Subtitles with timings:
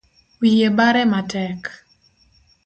[0.39, 1.61] Wiye bare matek